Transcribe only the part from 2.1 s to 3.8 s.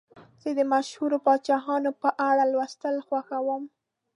اړه لوستل خوښوم.